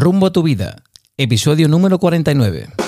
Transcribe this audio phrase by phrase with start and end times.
[0.00, 0.82] Rumbo a tu vida,
[1.18, 2.79] episodio número 49.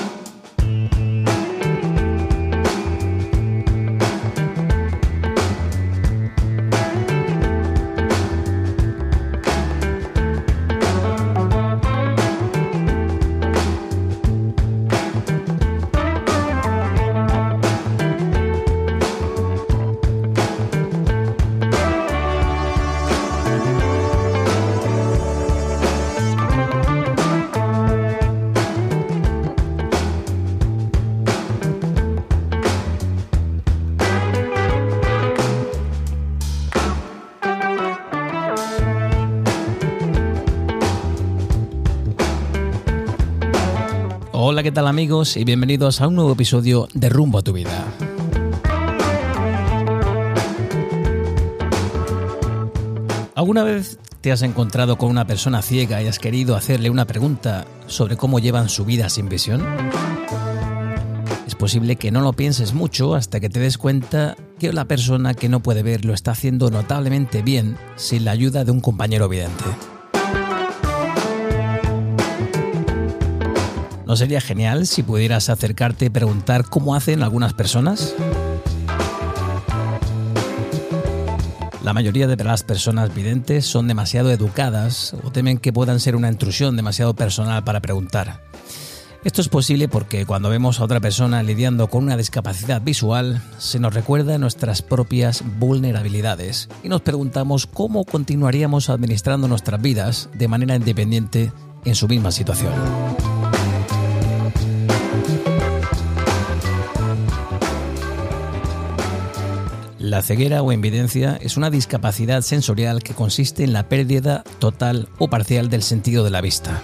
[44.93, 45.39] Amigos?
[45.39, 47.83] Y bienvenidos a un nuevo episodio de Rumbo a tu vida.
[53.35, 57.65] ¿Alguna vez te has encontrado con una persona ciega y has querido hacerle una pregunta
[57.87, 59.63] sobre cómo llevan su vida sin visión?
[61.47, 65.33] Es posible que no lo pienses mucho hasta que te des cuenta que la persona
[65.33, 69.27] que no puede ver lo está haciendo notablemente bien sin la ayuda de un compañero
[69.31, 69.65] vidente.
[74.13, 78.15] ¿No sería genial si pudieras acercarte y preguntar cómo hacen algunas personas?
[81.83, 86.29] La mayoría de las personas videntes son demasiado educadas o temen que puedan ser una
[86.29, 88.43] intrusión demasiado personal para preguntar.
[89.25, 93.81] Esto es posible porque cuando vemos a otra persona lidiando con una discapacidad visual, se
[93.81, 100.77] nos recuerda nuestras propias vulnerabilidades y nos preguntamos cómo continuaríamos administrando nuestras vidas de manera
[100.77, 101.51] independiente
[101.87, 102.75] en su misma situación.
[110.13, 115.31] La ceguera o invidencia es una discapacidad sensorial que consiste en la pérdida total o
[115.31, 116.83] parcial del sentido de la vista.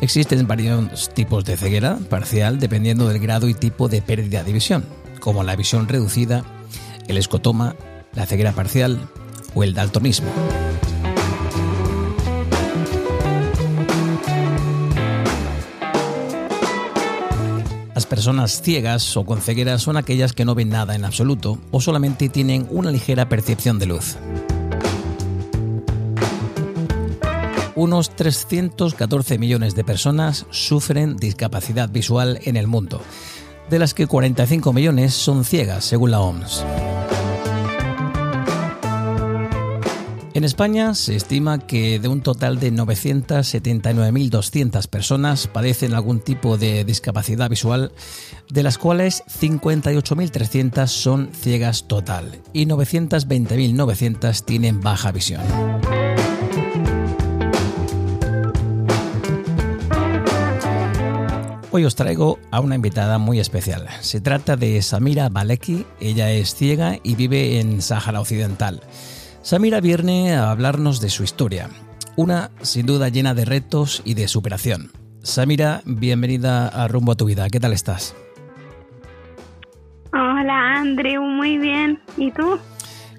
[0.00, 4.86] Existen varios tipos de ceguera parcial dependiendo del grado y tipo de pérdida de visión,
[5.20, 6.44] como la visión reducida,
[7.08, 7.76] el escotoma,
[8.14, 9.06] la ceguera parcial
[9.54, 10.30] o el daltonismo.
[18.08, 22.28] Personas ciegas o con ceguera son aquellas que no ven nada en absoluto o solamente
[22.28, 24.16] tienen una ligera percepción de luz.
[27.74, 33.00] Unos 314 millones de personas sufren discapacidad visual en el mundo,
[33.70, 36.64] de las que 45 millones son ciegas, según la OMS.
[40.38, 46.84] En España se estima que de un total de 979.200 personas padecen algún tipo de
[46.84, 47.90] discapacidad visual,
[48.48, 55.42] de las cuales 58.300 son ciegas total y 920.900 tienen baja visión.
[61.72, 63.88] Hoy os traigo a una invitada muy especial.
[64.02, 68.82] Se trata de Samira Baleki, ella es ciega y vive en Sáhara Occidental.
[69.48, 71.70] Samira viene a hablarnos de su historia,
[72.16, 74.92] una sin duda llena de retos y de superación.
[75.22, 78.14] Samira, bienvenida a Rumbo a tu vida, ¿qué tal estás?
[80.12, 81.98] Hola Andrew, muy bien.
[82.18, 82.58] ¿Y tú?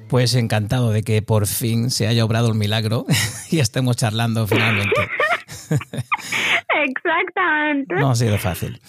[0.07, 3.07] Pues encantado de que por fin se haya obrado el milagro
[3.49, 5.01] y estemos charlando finalmente.
[6.69, 7.95] Exactamente.
[7.95, 8.79] No ha sido fácil.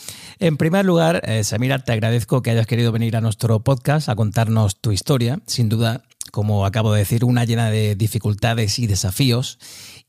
[0.41, 4.15] En primer lugar, eh, Samira, te agradezco que hayas querido venir a nuestro podcast a
[4.15, 5.39] contarnos tu historia.
[5.47, 9.59] Sin duda, como acabo de decir, una llena de dificultades y desafíos,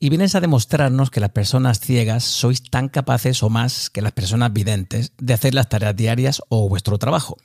[0.00, 4.12] y vienes a demostrarnos que las personas ciegas sois tan capaces o más que las
[4.12, 7.36] personas videntes de hacer las tareas diarias o vuestro trabajo.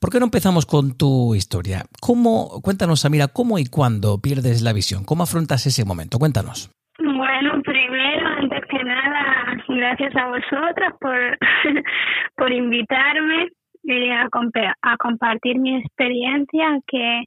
[0.00, 1.84] ¿Por qué no empezamos con tu historia?
[2.00, 5.04] ¿Cómo, cuéntanos, Samira, cómo y cuándo pierdes la visión?
[5.04, 6.18] ¿Cómo afrontas ese momento?
[6.18, 6.70] Cuéntanos.
[6.98, 11.38] Bueno, primero, antes que nada, gracias a vosotras por,
[12.36, 13.48] por invitarme
[14.12, 14.28] a,
[14.82, 17.24] a compartir mi experiencia que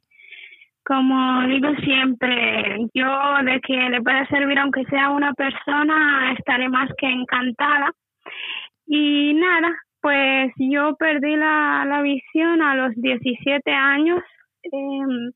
[0.84, 3.06] como digo siempre, yo
[3.44, 7.92] de que le pueda servir aunque sea una persona, estaré más que encantada.
[8.86, 14.20] Y nada, pues yo perdí la, la visión a los 17 años
[14.64, 15.32] eh,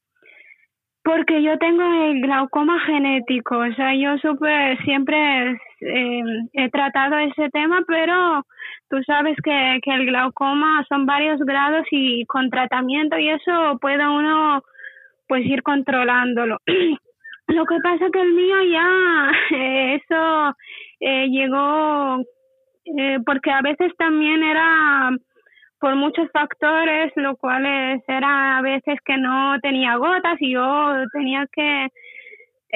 [1.05, 3.59] porque yo tengo el glaucoma genético.
[3.59, 6.23] O sea, yo supe, siempre eh,
[6.55, 8.45] he tratado ese tema, pero
[8.89, 14.09] tú sabes que, que el glaucoma son varios grados y con tratamiento y eso puede
[14.09, 14.63] uno
[15.29, 16.59] pues ir controlándolo.
[17.49, 19.33] Lo que pasa que el mío ya,
[19.97, 20.57] eso
[21.01, 22.21] eh, llegó,
[22.97, 25.11] eh, porque a veces también era
[25.79, 31.47] por muchos factores, lo cual era a veces que no tenía gotas y yo tenía
[31.53, 31.89] que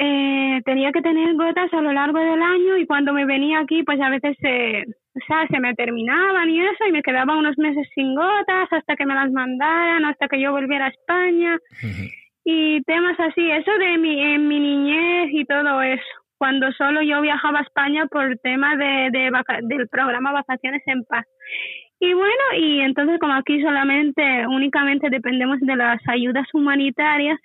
[0.01, 3.83] eh, tenía que tener gotas a lo largo del año y cuando me venía aquí
[3.83, 7.57] pues a veces se, o sea, se me terminaban y eso y me quedaba unos
[7.57, 11.57] meses sin gotas hasta que me las mandaran, hasta que yo volviera a España
[12.43, 16.03] y temas así, eso de mi, en mi niñez y todo eso,
[16.37, 19.31] cuando solo yo viajaba a España por tema de, de
[19.63, 21.25] del programa Vacaciones en Paz.
[21.99, 27.37] Y bueno, y entonces como aquí solamente, únicamente dependemos de las ayudas humanitarias,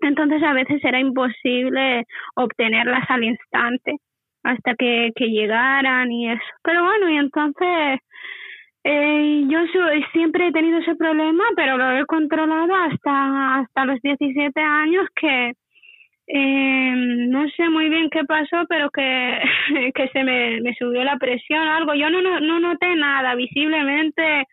[0.00, 2.04] entonces a veces era imposible
[2.34, 3.96] obtenerlas al instante
[4.42, 6.42] hasta que, que llegaran y eso.
[6.62, 8.00] Pero bueno, y entonces
[8.84, 9.58] eh, yo
[10.12, 15.54] siempre he tenido ese problema, pero lo he controlado hasta, hasta los 17 años que
[16.26, 16.94] eh,
[17.28, 19.40] no sé muy bien qué pasó, pero que,
[19.94, 21.94] que se me, me subió la presión o algo.
[21.94, 24.46] Yo no, no, no noté nada visiblemente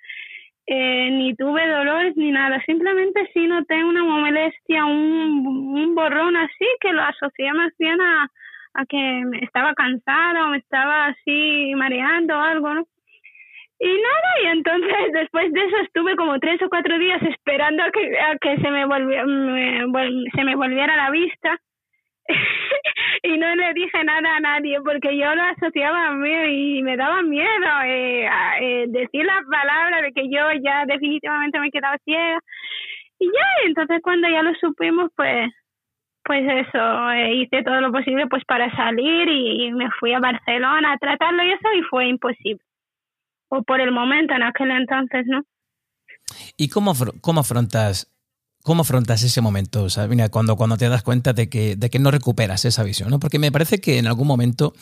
[0.68, 6.66] eh, ni tuve dolores ni nada, simplemente sí noté una molestia, un, un borrón así
[6.80, 8.30] que lo asocié más bien a,
[8.76, 12.88] a que estaba cansada o me estaba así mareando o algo, ¿no?
[13.84, 17.92] Y nada, y entonces después de eso estuve como tres o cuatro días esperando a
[17.92, 19.26] que, que se, me volviera,
[20.36, 21.58] se me volviera la vista.
[23.24, 26.98] Y no le dije nada a nadie porque yo lo asociaba a mí y me
[26.98, 28.28] daba miedo eh,
[28.60, 32.40] eh, decir la palabra de que yo ya definitivamente me quedaba ciega.
[33.20, 35.52] Y ya entonces cuando ya lo supimos pues
[36.24, 40.94] pues eso eh, hice todo lo posible pues para salir y, me fui a Barcelona
[40.94, 42.64] a tratarlo y eso y fue imposible
[43.52, 45.42] o por el momento en aquel entonces no
[46.58, 48.08] y cómo cómo afrontas
[48.64, 52.12] ¿Cómo afrontas ese momento, Sabina, cuando, cuando te das cuenta de que, de que no
[52.12, 53.10] recuperas esa visión?
[53.10, 53.20] ¿no?
[53.20, 54.74] Porque me parece que en algún momento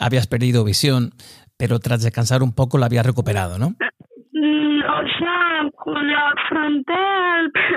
[0.00, 1.10] habías perdido visión,
[1.58, 3.74] pero tras descansar un poco la habías recuperado, ¿no?
[4.32, 6.94] Mm, o sea, lo afronté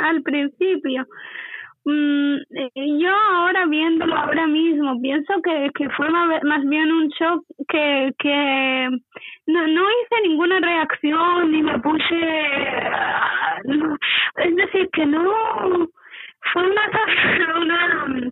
[0.01, 1.05] al principio,
[1.85, 2.35] Mm,
[2.99, 8.89] yo ahora viéndolo ahora mismo, pienso que, que fue más bien un shock que, que
[9.47, 12.45] no, no hice ninguna reacción ni me puse...
[12.91, 13.57] Ah,
[14.35, 15.89] es decir, que no...
[16.53, 16.89] Fue una,
[17.59, 18.31] una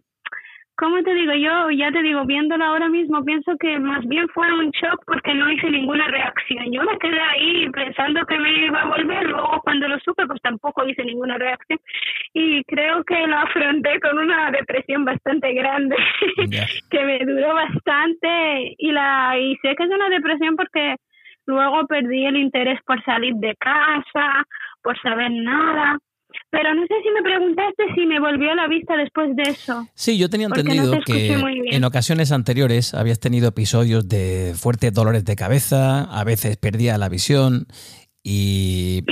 [0.78, 1.34] ¿Cómo te digo?
[1.34, 5.34] Yo ya te digo, viéndolo ahora mismo, pienso que más bien fue un shock porque
[5.34, 6.72] no hice ninguna reacción.
[6.72, 10.40] Yo me quedé ahí pensando que me iba a volver, luego cuando lo supe, pues
[10.42, 11.80] tampoco hice ninguna reacción.
[12.34, 15.96] Y creo que lo afronté con una depresión bastante grande,
[16.92, 18.76] que me duró bastante.
[18.78, 20.98] Y, la, y sé que es una depresión porque
[21.48, 24.46] luego perdí el interés por salir de casa,
[24.84, 25.98] por saber nada
[26.50, 29.88] pero no sé si me preguntaste si me volvió a la vista después de eso.
[29.94, 31.36] Sí, yo tenía entendido que
[31.72, 37.10] en ocasiones anteriores habías tenido episodios de fuertes dolores de cabeza, a veces perdía la
[37.10, 37.68] visión
[38.24, 39.04] y,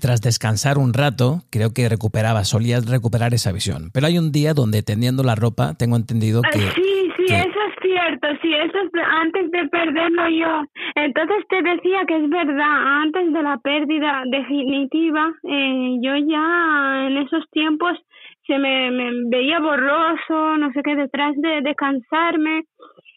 [0.00, 3.90] tras descansar un rato, creo que recuperaba, solías recuperar esa visión.
[3.92, 6.58] Pero hay un día donde tendiendo la ropa, tengo entendido que...
[6.58, 10.62] sí, sí, eso es cierto, sí, eso es antes de perderlo yo.
[10.94, 17.16] Entonces te decía que es verdad, antes de la pérdida definitiva, eh, yo ya en
[17.18, 17.98] esos tiempos
[18.46, 18.90] se me,
[19.26, 22.64] veía borroso, no sé qué, detrás de, de cansarme,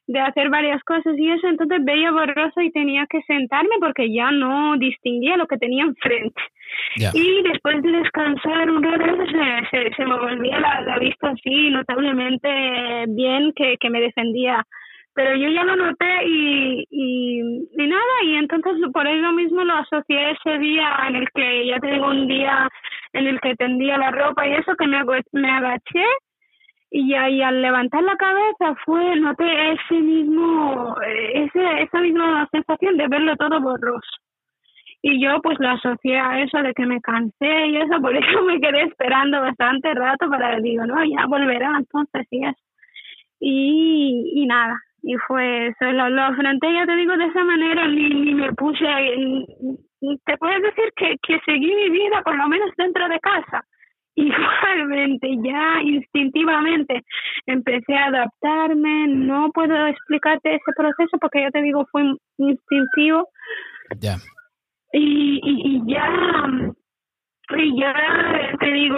[0.07, 4.31] de hacer varias cosas y eso, entonces veía borroso y tenía que sentarme porque ya
[4.31, 6.41] no distinguía lo que tenía enfrente.
[6.95, 9.25] Y después de descansar un rato
[9.71, 14.65] se, se, me volvía la, vista así notablemente bien que, que me defendía.
[15.13, 17.41] Pero yo ya lo noté y, y,
[17.87, 22.07] nada, y entonces por eso mismo lo asocié ese día en el que ya tengo
[22.07, 22.69] un día
[23.13, 25.01] en el que tendía la ropa y eso que me,
[25.33, 26.05] me agaché.
[26.93, 30.95] Y ahí al levantar la cabeza fue, noté ese mismo,
[31.33, 34.20] ese, esa misma sensación de verlo todo borroso.
[35.03, 38.43] Y yo pues lo asocié a eso de que me cansé y eso, por eso
[38.43, 42.61] me quedé esperando bastante rato para, digo, no, ya volverá entonces y eso.
[43.39, 47.87] Y, y nada, y fue eso, lo, lo, afronté, ya te digo, de esa manera,
[47.87, 48.85] ni, ni me puse,
[50.25, 53.65] te puedes decir que, que seguí mi vida por lo menos dentro de casa.
[54.15, 57.01] Igualmente, ya instintivamente
[57.45, 62.03] empecé a adaptarme, no puedo explicarte ese proceso porque ya te digo, fue
[62.37, 63.29] instintivo.
[63.99, 64.17] Ya.
[64.93, 66.73] Y, y, y ya
[67.57, 67.93] y ya
[68.59, 68.97] te digo,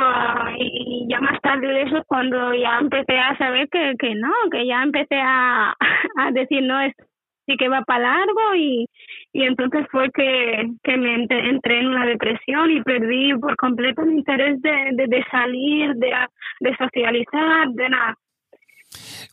[0.57, 4.67] y ya más tarde de eso, cuando ya empecé a saber que, que no, que
[4.67, 5.75] ya empecé a,
[6.17, 7.03] a decir, no, esto
[7.45, 8.87] sí que va para largo y,
[9.33, 14.13] y entonces fue que, que me entré en una depresión y perdí por completo el
[14.13, 16.13] interés de, de, de salir, de,
[16.61, 18.17] de socializar, de nada.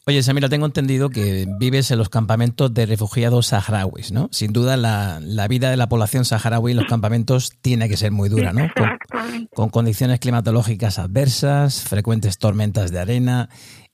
[0.07, 4.29] Oye, Samira, tengo entendido que vives en los campamentos de refugiados saharauis, ¿no?
[4.33, 8.29] Sin duda, la, vida de la población saharaui en los campamentos tiene que ser muy
[8.29, 8.69] dura, ¿no?
[9.55, 13.49] Con, condiciones climatológicas adversas, frecuentes tormentas de arena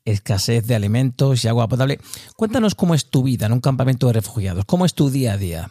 [0.05, 1.99] escasez de alimentos y agua potable.
[2.37, 5.37] Cuéntanos cómo es tu vida en un campamento de refugiados, cómo es tu día a
[5.37, 5.67] día.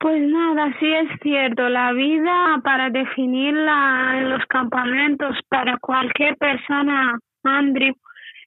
[0.00, 7.18] Pues nada, sí es cierto, la vida para definirla en los campamentos para cualquier persona,
[7.44, 7.94] Andrew,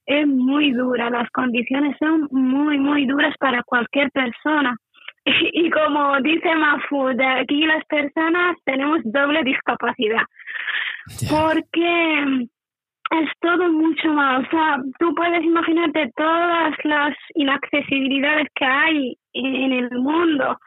[0.09, 4.75] es muy dura, las condiciones son muy, muy duras para cualquier persona.
[5.53, 10.23] Y, como dice Mafud, aquí las personas tenemos doble discapacidad,
[11.29, 12.47] porque
[13.11, 14.45] es todo mucho más.
[14.45, 20.57] O sea, tú puedes imaginarte todas las inaccesibilidades que hay en el mundo.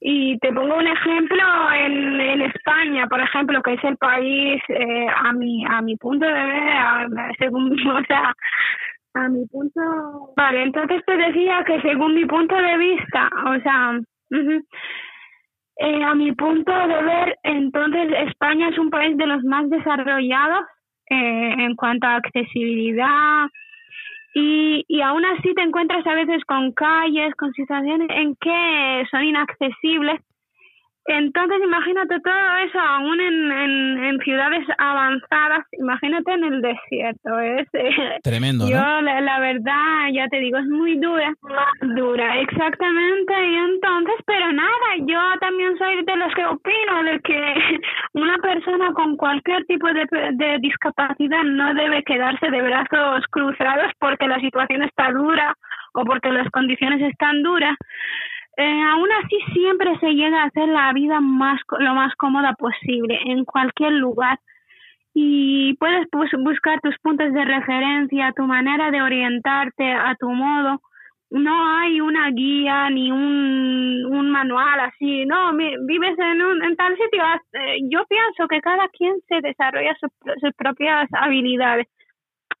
[0.00, 1.42] Y te pongo un ejemplo
[1.72, 6.26] en, en España, por ejemplo, que es el país, eh, a, mi, a mi punto
[6.26, 8.34] de ver, según, o sea,
[9.14, 9.80] a mi punto.
[10.36, 14.00] Vale, entonces te decía que según mi punto de vista, o sea,
[15.76, 20.64] eh, a mi punto de ver, entonces España es un país de los más desarrollados
[21.10, 23.48] eh, en cuanto a accesibilidad.
[24.32, 29.24] Y, y aún así te encuentras a veces con calles, con situaciones en que son
[29.24, 30.20] inaccesibles
[31.06, 33.50] entonces, imagínate todo eso aún en,
[34.04, 37.40] en, ciudades avanzadas, imagínate en el desierto.
[37.40, 37.68] Es
[38.22, 38.68] tremendo.
[38.68, 41.34] Yo, la, verdad, ya te digo, es muy dura,
[41.80, 43.32] dura, exactamente.
[43.32, 47.54] Y entonces, pero nada, yo también soy de los que opino de que
[48.14, 54.28] una persona con cualquier tipo de, de discapacidad no debe quedarse de brazos cruzados porque
[54.28, 55.56] la situación está dura
[55.94, 57.76] o porque las condiciones están duras
[58.60, 63.18] eh, aún así siempre se llega a hacer la vida más lo más cómoda posible
[63.24, 64.38] en cualquier lugar
[65.14, 66.06] y puedes
[66.44, 70.80] buscar tus puntos de referencia, tu manera de orientarte a tu modo.
[71.30, 77.22] No hay una guía ni un, manual así, no, vives en, un, en tal sitio.
[77.52, 81.86] Eh, yo pienso que cada quien se desarrolla sus propias habilidades.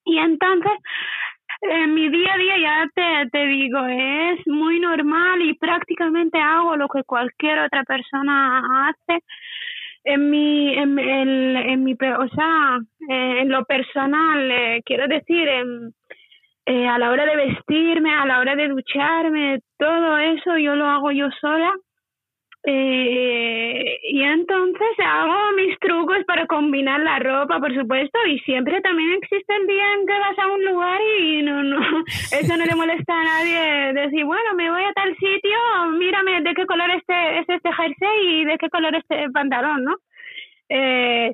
[0.04, 0.72] Y entonces
[1.62, 6.76] en mi día a día ya te, te digo, es muy normal y prácticamente hago
[6.76, 9.22] lo que cualquier otra persona hace.
[10.02, 15.46] En mi, en, el, en mi, o sea, eh, en lo personal, eh, quiero decir,
[16.66, 20.86] eh, a la hora de vestirme, a la hora de ducharme, todo eso yo lo
[20.86, 21.74] hago yo sola
[22.64, 23.29] eh,
[24.12, 29.54] y entonces hago mis trucos para combinar la ropa, por supuesto, y siempre también existe
[29.54, 31.78] el día en que vas a un lugar y no, no,
[32.32, 35.58] eso no le molesta a nadie decir, bueno, me voy a tal sitio,
[35.96, 39.94] mírame de qué color este, es este jersey y de qué color este pantalón, ¿no?
[40.68, 41.32] Eh,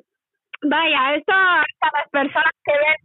[0.61, 2.95] vaya, esto a las personas que ven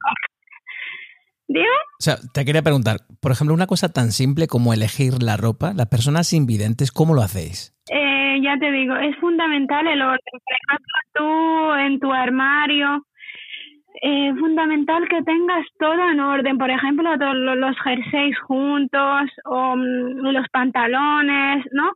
[1.49, 1.67] ¿Dime?
[1.99, 5.73] O sea, te quería preguntar, por ejemplo, una cosa tan simple como elegir la ropa,
[5.75, 7.75] las personas invidentes, ¿cómo lo hacéis?
[7.91, 10.18] Eh, ya te digo, es fundamental el orden.
[10.30, 13.04] Por ejemplo, tú en tu armario,
[14.00, 16.58] es fundamental que tengas todo en orden.
[16.58, 21.92] Por ejemplo, todos los jerseys juntos o mm, los pantalones, ¿no?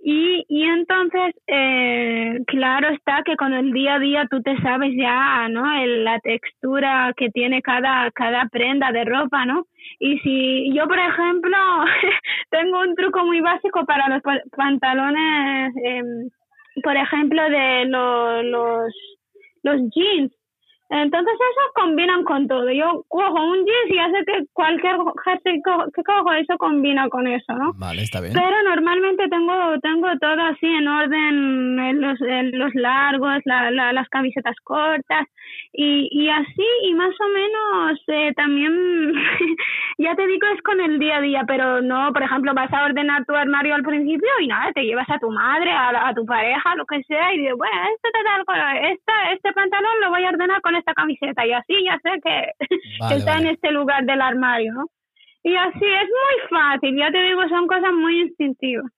[0.00, 4.92] Y, y entonces, eh, claro está que con el día a día tú te sabes
[4.96, 5.64] ya, ¿no?
[5.84, 9.66] la textura que tiene cada, cada prenda de ropa, ¿no?
[9.98, 11.56] Y si yo, por ejemplo,
[12.50, 14.22] tengo un truco muy básico para los
[14.56, 16.02] pantalones, eh,
[16.82, 18.92] por ejemplo, de los, los,
[19.62, 20.32] los jeans,
[20.90, 22.70] entonces esos combinan con todo.
[22.70, 25.60] Yo cojo un jeans y hace que cualquier jersey
[25.94, 27.72] que cojo, eso combina con eso, ¿no?
[27.74, 28.32] Vale, está bien.
[28.32, 32.18] Pero normalmente tengo tengo todo así en orden, los,
[32.52, 35.26] los largos, la, la, las camisetas cortas
[35.72, 38.72] y, y así y más o menos eh, también,
[39.98, 42.84] ya te digo, es con el día a día, pero no, por ejemplo, vas a
[42.84, 46.24] ordenar tu armario al principio y nada, te llevas a tu madre, a, a tu
[46.24, 48.08] pareja, lo que sea y dices, bueno, este,
[48.92, 53.14] este, este pantalón lo voy a ordenar con esta camiseta y así ya sé que,
[53.16, 54.86] está en este lugar del armario, ¿no?
[55.42, 58.90] Y así es muy fácil, ya te digo, son cosas muy instintivas.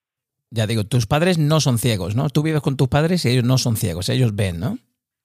[0.50, 2.28] Ya digo, tus padres no son ciegos, ¿no?
[2.28, 4.78] Tú vives con tus padres y ellos no son ciegos, ellos ven, ¿no?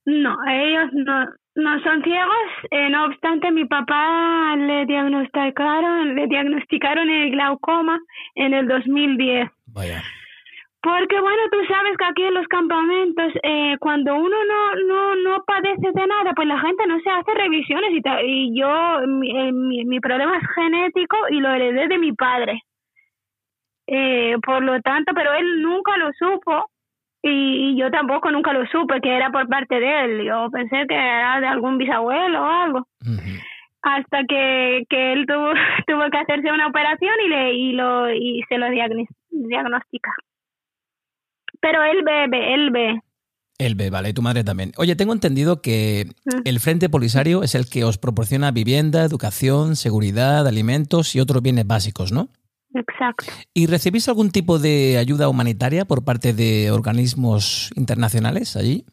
[0.05, 2.45] No, ellos no, no son ciegos.
[2.69, 7.99] Eh, no obstante, mi papá le diagnosticaron, le diagnosticaron el glaucoma
[8.35, 9.49] en el 2010.
[9.67, 10.03] Vaya.
[10.85, 15.43] Porque bueno, tú sabes que aquí en los campamentos, eh, cuando uno no, no, no
[15.43, 19.99] padece de nada, pues la gente no se hace revisiones y, y yo, mi, mi,
[19.99, 22.61] problema es genético y lo heredé de mi padre.
[23.87, 26.69] Eh, por lo tanto, pero él nunca lo supo
[27.23, 30.23] y, yo tampoco nunca lo supe que era por parte de él.
[30.23, 32.87] Yo pensé que era de algún bisabuelo o algo.
[33.81, 35.51] Hasta que, que él tuvo,
[35.87, 40.11] tuvo que hacerse una operación y, le, y, lo, y se lo diagnostica.
[41.65, 42.99] Pero él ve, él ve.
[43.57, 44.71] Elbe, vale, y tu madre también.
[44.77, 46.41] Oye, tengo entendido que Mm.
[46.45, 51.65] el Frente Polisario es el que os proporciona vivienda, educación, seguridad, alimentos y otros bienes
[51.65, 52.27] básicos, ¿no?
[52.75, 53.25] Exacto.
[53.53, 58.85] ¿Y recibís algún tipo de ayuda humanitaria por parte de organismos internacionales allí?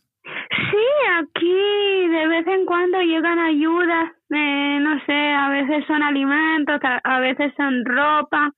[0.71, 0.87] Sí,
[1.21, 7.19] aquí de vez en cuando llegan ayudas, eh, no sé, a veces son alimentos, a
[7.21, 8.53] veces son ropa,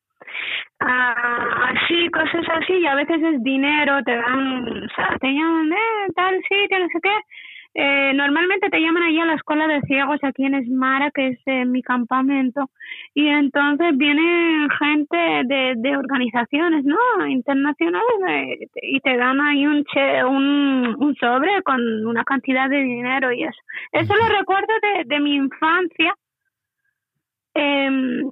[0.80, 4.88] ah, así, cosas así, y a veces es dinero, te dan,
[5.20, 7.16] te llaman, eh, tal sitio, no sé qué.
[7.76, 11.40] Eh, normalmente te llaman allí a la escuela de ciegos aquí en Esmara, que es
[11.46, 12.70] eh, mi campamento,
[13.14, 16.96] y entonces viene gente de, de organizaciones, ¿no?
[17.26, 22.80] Internacionales eh, y te dan ahí un, che, un, un sobre con una cantidad de
[22.80, 23.60] dinero y eso.
[23.90, 26.14] Eso lo recuerdo de, de mi infancia.
[27.54, 28.30] Em,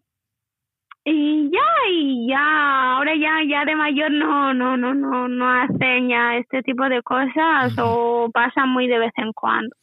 [1.04, 6.08] y ya, y ya, ahora ya, ya de mayor no, no, no, no, no hacen
[6.08, 9.74] ya este tipo de cosas o pasan muy de vez en cuando.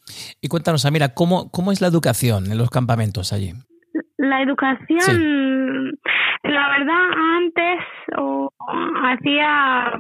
[0.41, 3.51] Y cuéntanos, Samira, ¿cómo, cómo es la educación en los campamentos allí?
[4.17, 5.97] La educación,
[6.43, 7.79] la verdad, antes
[8.17, 8.51] o
[9.03, 9.91] hacía,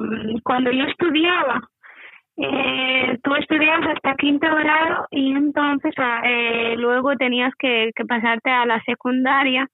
[0.43, 1.61] cuando yo estudiaba,
[2.37, 8.65] eh, tú estudiabas hasta quinto grado y entonces eh, luego tenías que, que pasarte a
[8.65, 9.67] la secundaria.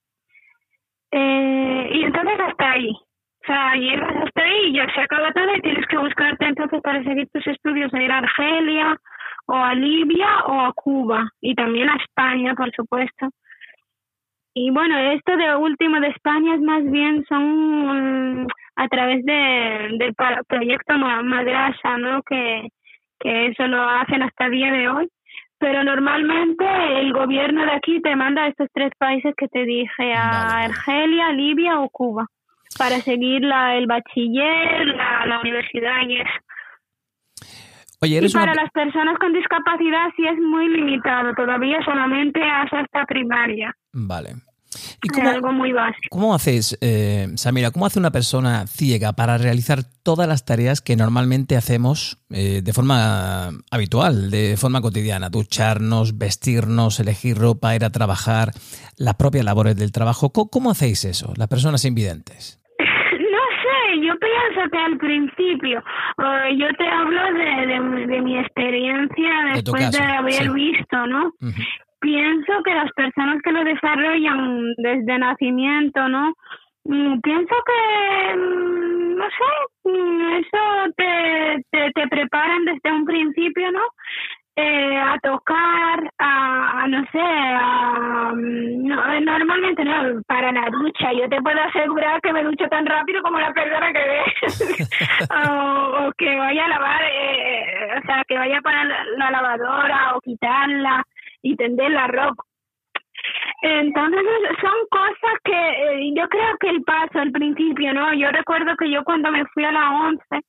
[1.17, 2.89] Eh, y entonces hasta ahí.
[2.91, 6.81] O sea, llegas hasta ahí y ya se acaba todo y tienes que buscarte entonces
[6.81, 8.97] para seguir tus estudios a ir a Argelia
[9.45, 13.29] o a Libia o a Cuba y también a España, por supuesto.
[14.53, 19.89] Y bueno, esto de último de España es más bien son mm, a través de,
[19.99, 20.13] del
[20.47, 22.23] proyecto Ma- Madrasa, ¿no?
[22.23, 22.67] Que,
[23.19, 25.07] que eso lo hacen hasta el día de hoy.
[25.57, 26.65] Pero normalmente
[26.99, 30.65] el gobierno de aquí te manda a estos tres países que te dije, a Vale.
[30.65, 32.27] Argelia, Libia o Cuba,
[32.77, 36.31] para seguir la, el bachiller, la, la universidad y eso.
[38.01, 38.63] Oye, Y para una...
[38.63, 44.35] las personas con discapacidad sí es muy limitado, todavía solamente hace hasta primaria, Vale.
[45.03, 46.07] ¿Y cómo, algo muy básico.
[46.09, 50.95] cómo haces, eh, Samira, cómo hace una persona ciega para realizar todas las tareas que
[50.95, 55.29] normalmente hacemos eh, de forma habitual, de forma cotidiana?
[55.29, 58.51] Ducharnos, vestirnos, elegir ropa, ir a trabajar,
[58.97, 60.31] las propias labores del trabajo.
[60.31, 62.61] ¿Cómo, cómo hacéis eso, las personas invidentes?
[63.35, 68.37] No sé, yo pienso que al principio, eh, yo te hablo de, de, de mi
[68.37, 70.49] experiencia después de, caso, haber sí.
[70.49, 71.31] visto, ¿no?
[72.05, 76.35] Pienso que las personas que lo desarrollan desde nacimiento, ¿no?
[76.83, 83.71] Mm, Pienso que, mm, no sé, mm, eso te, te, te preparan desde un principio,
[83.71, 83.81] ¿no?
[84.55, 91.11] Eh, a tocar, a, no sé, a, no, normalmente no, para la ducha.
[91.11, 94.89] Yo te puedo asegurar que me ducho tan rápido como la persona que ves.
[95.49, 100.21] o, que vaya a lavar, eh, o sea, que vaya para la, la lavadora o
[100.21, 101.03] quitarla
[101.45, 102.43] y tender la ropa.
[103.61, 104.21] Entonces
[104.61, 108.13] son cosas que eh, yo creo que el paso al principio, ¿no?
[108.13, 110.41] Yo recuerdo que yo cuando me fui a la 11,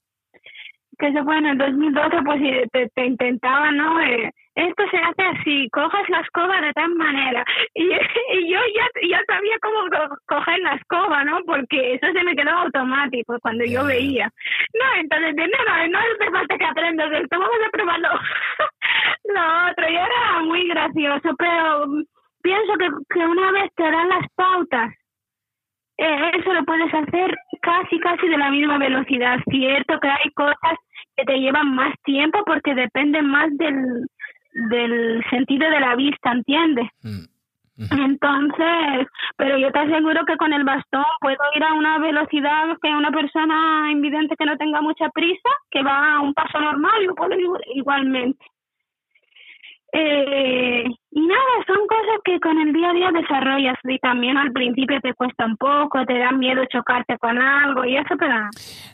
[0.98, 2.40] que eso fue en el 2012, pues
[2.72, 4.00] te, te intentaba, ¿no?
[4.00, 7.44] Eh, esto se hace así, coges la escoba de tal manera.
[7.74, 11.40] Y, y yo ya, ya sabía cómo co- coger la escoba, ¿no?
[11.44, 14.30] Porque eso se me quedó automático cuando yo veía.
[14.72, 18.08] No, entonces, no, no, no hace falta que aprendas esto, vamos a probarlo.
[19.34, 21.86] lo otro, y era muy gracioso, pero
[22.42, 24.92] pienso que, que una vez te dan las pautas,
[25.98, 29.38] eh, eso lo puedes hacer casi, casi de la misma velocidad.
[29.50, 30.78] Cierto que hay cosas
[31.16, 34.06] que te llevan más tiempo porque dependen más del,
[34.70, 36.88] del sentido de la vista, ¿entiendes?
[37.02, 37.24] Mm.
[37.78, 42.88] Entonces, pero yo te aseguro que con el bastón puedo ir a una velocidad que
[42.88, 47.14] una persona invidente que no tenga mucha prisa, que va a un paso normal, yo
[47.14, 48.42] puedo ir igualmente.
[49.98, 54.52] Eh, y nada, son cosas que con el día a día desarrollas y también al
[54.52, 58.34] principio te cuesta un poco, te da miedo chocarte con algo y eso, pero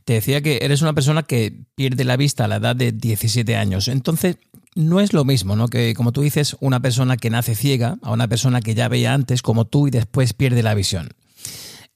[0.04, 3.56] Te decía que eres una persona que pierde la vista a la edad de 17
[3.56, 3.88] años.
[3.88, 4.38] Entonces,
[4.76, 5.66] no es lo mismo, ¿no?
[5.66, 9.12] Que, como tú dices, una persona que nace ciega a una persona que ya veía
[9.12, 11.08] antes como tú y después pierde la visión.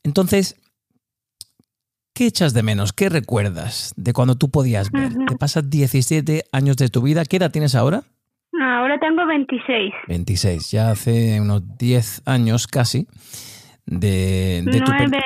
[0.03, 0.57] Entonces,
[2.13, 2.93] ¿qué echas de menos?
[2.93, 5.13] ¿Qué recuerdas de cuando tú podías ver?
[5.29, 7.25] Te pasas 17 años de tu vida.
[7.25, 8.03] ¿Qué edad tienes ahora?
[8.67, 9.93] Ahora tengo 26.
[10.09, 10.71] 26.
[10.71, 13.07] Ya hace unos 10 años casi
[13.87, 14.91] de, de tu...
[14.93, 15.23] per- Nueve,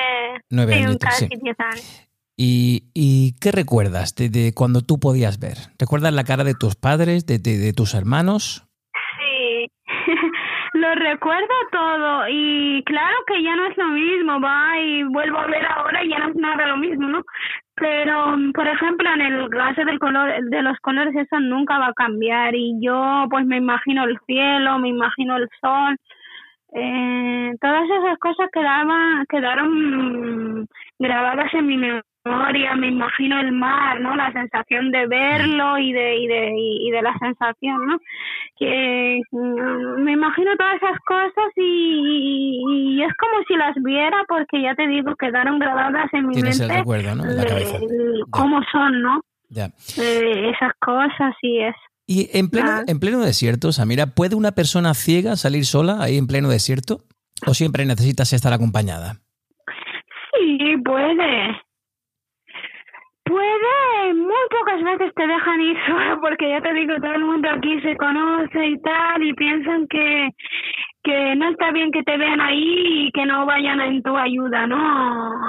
[0.51, 1.37] Nueve sí, añitos, casi sí.
[1.43, 2.07] 10 años.
[2.37, 5.57] ¿Y, y qué recuerdas de, de cuando tú podías ver?
[5.79, 8.67] ¿Recuerdas la cara de tus padres, de, de- de tus hermanos?
[9.19, 9.71] Sí,
[10.75, 15.47] lo recuerdo todo y claro que ya no es lo mismo, va y vuelvo a
[15.47, 17.23] ver ahora y ya no es nada lo mismo, ¿no?
[17.81, 21.95] Pero por ejemplo en el caso del color de los colores eso nunca va a
[21.95, 22.55] cambiar.
[22.55, 25.97] Y yo pues me imagino el cielo me imagino el sol.
[26.73, 31.77] Eh, todas esas cosas quedaban quedaron grabadas en mi
[32.25, 36.91] memoria me imagino el mar no la sensación de verlo y de y de y
[36.91, 37.99] de la sensación no
[38.59, 42.63] que mm, me imagino todas esas cosas y,
[42.99, 46.59] y, es como si las viera porque ya te digo quedaron grabadas en mi Tienes
[46.59, 47.25] mente el recuerdo, ¿no?
[47.25, 47.79] En la cabeza.
[48.31, 49.67] cómo son no Ya.
[49.99, 51.75] Eh, esas cosas y es
[52.07, 52.83] Y en pleno, Ah.
[52.87, 56.99] en pleno desierto, Samira, ¿puede una persona ciega salir sola ahí en pleno desierto?
[57.47, 59.15] ¿O siempre necesitas estar acompañada?
[60.33, 61.57] Sí, puede.
[63.31, 67.49] Puede, muy pocas veces te dejan ir sola porque ya te digo, todo el mundo
[67.51, 70.31] aquí se conoce y tal y piensan que,
[71.05, 74.67] que no está bien que te vean ahí y que no vayan en tu ayuda,
[74.67, 74.79] ¿no?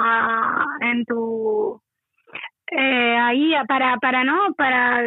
[0.04, 1.80] A- en tu...
[2.70, 4.54] Eh, ahí para, para, ¿no?
[4.56, 5.04] Para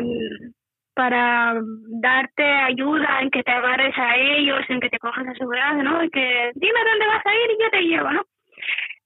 [0.96, 1.56] para
[2.02, 5.84] darte ayuda en que te agarres a ellos, en que te cojas a su brazo,
[5.84, 6.04] ¿no?
[6.04, 8.22] Y que dime dónde vas a ir y yo te llevo, ¿no?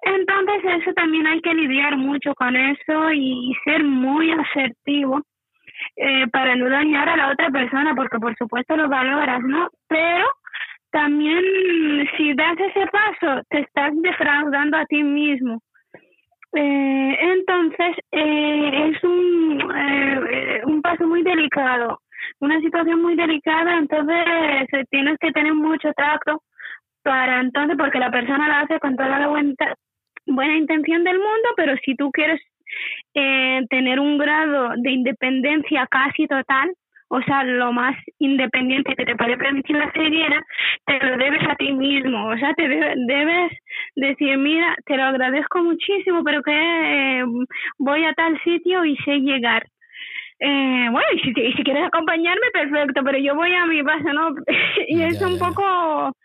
[0.01, 5.21] Entonces eso también hay que lidiar mucho con eso y ser muy asertivo
[5.95, 9.69] eh, para no dañar a la otra persona, porque por supuesto lo valoras, ¿no?
[9.87, 10.25] Pero
[10.91, 11.43] también
[12.17, 15.61] si das ese paso, te estás defraudando a ti mismo.
[16.53, 19.61] Eh, entonces, eh, es un,
[20.65, 22.01] un paso muy delicado,
[22.39, 26.41] una situación muy delicada, entonces tienes que tener mucho tacto
[27.03, 29.53] para entonces, porque la persona la hace con toda la buena,
[30.25, 32.41] buena intención del mundo, pero si tú quieres
[33.15, 36.71] eh, tener un grado de independencia casi total,
[37.09, 40.43] o sea, lo más independiente que te puede permitir la ceguera,
[40.85, 42.27] te lo debes a ti mismo.
[42.27, 43.51] O sea, te debe- debes
[43.95, 47.23] decir, mira, te lo agradezco muchísimo, pero que eh,
[47.79, 49.65] voy a tal sitio y sé llegar.
[50.39, 54.13] Eh, bueno, y si, y si quieres acompañarme, perfecto, pero yo voy a mi paso,
[54.13, 54.29] ¿no?
[54.87, 55.39] y es un ya.
[55.39, 56.15] poco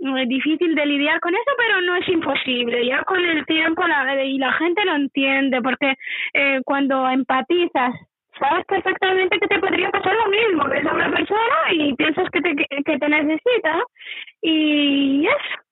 [0.00, 2.86] eh, difícil de lidiar con eso, pero no es imposible.
[2.86, 5.94] Ya con el tiempo la, y la gente lo entiende, porque
[6.34, 7.94] eh, cuando empatizas,
[8.38, 12.40] sabes perfectamente que te podría pasar lo mismo, ves a una persona y piensas que
[12.40, 13.82] te, que, te necesita,
[14.42, 15.62] y eso.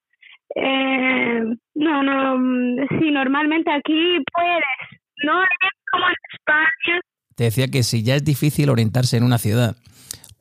[0.56, 1.42] Eh,
[1.74, 4.64] no, no, mm, sí, normalmente aquí puedes,
[5.24, 5.48] no es
[5.90, 7.00] como en España,
[7.36, 9.76] Te decía que si ya es difícil orientarse en una ciudad,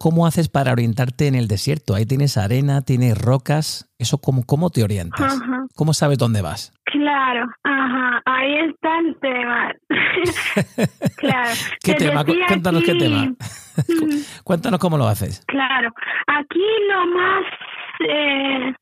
[0.05, 1.95] ¿cómo haces para orientarte en el desierto?
[1.95, 3.91] Ahí tienes arena, tienes rocas.
[3.97, 5.41] ¿Eso cómo, cómo te orientas?
[5.41, 5.65] Ajá.
[5.75, 6.71] ¿Cómo sabes dónde vas?
[6.85, 9.73] Claro, ajá, ahí está el tema.
[11.17, 11.49] claro.
[11.83, 12.23] ¿Qué Te tema?
[12.23, 13.33] Cuéntanos qué tema.
[14.43, 15.43] Cuéntanos cómo lo haces.
[15.47, 15.89] Claro,
[16.27, 17.43] aquí lo más,
[18.07, 18.73] eh,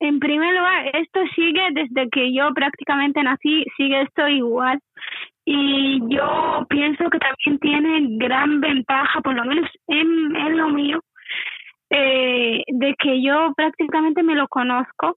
[0.00, 4.80] en primer lugar, esto sigue desde que yo prácticamente nací, sigue esto igual.
[5.44, 11.00] Y yo pienso que también tiene gran ventaja, por lo menos en, en lo mío,
[11.90, 15.16] eh, de que yo prácticamente me lo conozco.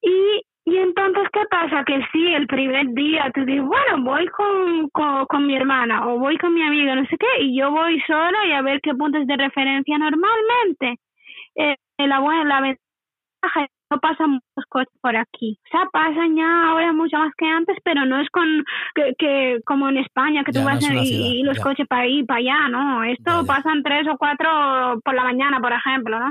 [0.00, 1.84] Y, y entonces, ¿qué pasa?
[1.84, 6.18] Que sí, el primer día tú dices, bueno, voy con, con, con mi hermana o
[6.18, 8.94] voy con mi amiga, no sé qué, y yo voy sola y a ver qué
[8.94, 10.98] puntos de referencia normalmente.
[11.56, 12.76] Eh, la la
[13.90, 15.58] no pasan muchos coches por aquí.
[15.66, 19.60] O sea, pasan ya ahora mucho más que antes, pero no es con que, que
[19.66, 21.62] como en España, que Ya, tú no vas una y, los ya.
[21.62, 23.04] coches para ahí, para allá, ¿no?
[23.04, 26.30] Esto Ya, pasan tres o cuatro por la mañana, por ejemplo, ¿no?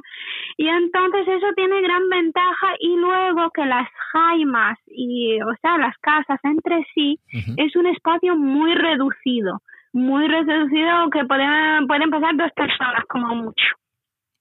[0.58, 5.96] Y entonces eso tiene gran ventaja y luego que las jaimas y, o sea, las
[6.00, 7.20] casas entre sí
[7.58, 9.60] es un espacio muy reducido,
[9.94, 13.66] muy reducido que pueden, pueden pasar dos personas como mucho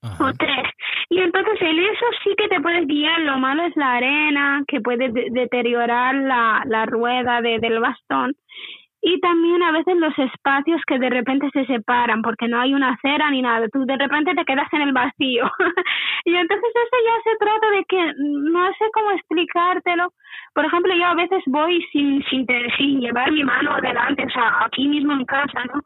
[0.01, 0.25] Ajá.
[0.25, 0.67] o tres.
[1.11, 3.21] Y entonces en eso sí que te puedes guiar.
[3.21, 8.33] Lo malo es la arena, que puede de- deteriorar la, la rueda de, del bastón.
[9.03, 12.91] Y también a veces los espacios que de repente se separan porque no hay una
[12.93, 13.67] acera ni nada.
[13.73, 15.51] Tú de repente te quedas en el vacío.
[16.25, 20.13] y entonces eso ya se trata de que no sé cómo explicártelo.
[20.55, 22.47] Por ejemplo, yo a veces voy sin, sin,
[22.77, 25.81] sin llevar mi mano adelante, o sea, aquí mismo en casa, ¿no?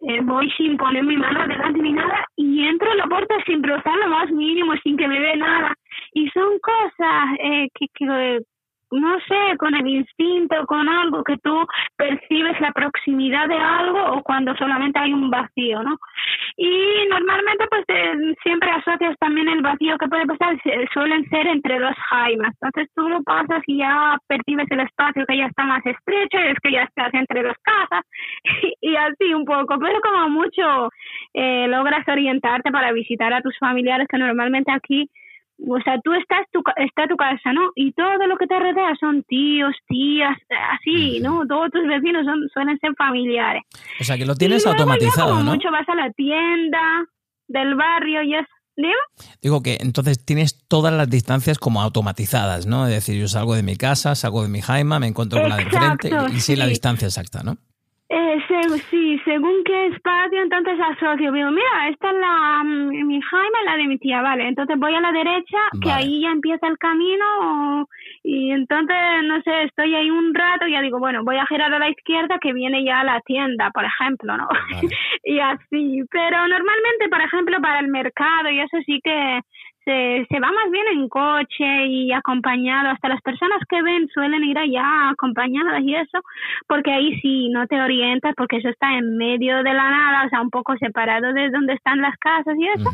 [0.00, 3.62] Eh, voy sin poner mi mano adelante ni nada y entro en la puerta sin
[3.64, 5.74] rozar lo más mínimo, sin que me vea nada.
[6.12, 8.40] Y son cosas eh, que, que,
[8.90, 14.22] no sé, con el instinto, con algo que tú percibes la proximidad de algo o
[14.22, 15.98] cuando solamente hay un vacío, ¿no?
[16.56, 20.56] Y normalmente pues eh, siempre asocias también el vacío que puede pasar,
[20.92, 22.54] suelen ser entre dos jaimas.
[22.60, 26.48] Entonces tú lo pasas y ya percibes el espacio que ya está más estrecho, y
[26.48, 28.04] es que ya estás entre dos casas
[28.80, 30.90] y así un poco, pero como mucho
[31.34, 35.10] eh, logras orientarte para visitar a tus familiares que normalmente aquí
[35.66, 37.70] o sea, tú estás, tu, está tu casa, ¿no?
[37.74, 40.36] Y todo lo que te rodea son tíos, tías,
[40.74, 41.46] así, ¿no?
[41.46, 43.62] Todos tus vecinos son, suelen ser familiares.
[44.00, 45.52] O sea, que lo tienes automatizado, como ¿no?
[45.52, 46.80] mucho vas a la tienda
[47.48, 48.48] del barrio y eso.
[48.76, 48.94] ¿Digo?
[49.42, 52.86] Digo que entonces tienes todas las distancias como automatizadas, ¿no?
[52.86, 55.56] Es decir, yo salgo de mi casa, salgo de mi jaima, me encuentro con la
[55.56, 56.70] de enfrente y, y sé la sí.
[56.70, 57.56] distancia exacta, ¿no?
[58.48, 61.32] Eh, sí, según qué espacio, entonces asocio.
[61.32, 64.46] Digo, mira, esta es la, mm, mi Jaime, la de mi tía, vale.
[64.48, 67.88] Entonces voy a la derecha, que ahí ya empieza el camino, o-
[68.22, 71.72] y entonces, no sé, estoy ahí un rato y ya digo, bueno, voy a girar
[71.72, 74.46] a la izquierda, que viene ya la tienda, por ejemplo, ¿no?
[74.48, 74.88] Vale.
[75.24, 76.02] y así.
[76.10, 79.40] Pero normalmente, por ejemplo, para el mercado y eso sí que
[79.88, 82.90] se, se va más bien en coche y acompañado.
[82.90, 86.18] Hasta las personas que ven suelen ir allá acompañadas y eso,
[86.66, 90.28] porque ahí sí no te orientas, porque eso está en medio de la nada, o
[90.28, 92.90] sea, un poco separado de donde están las casas y eso,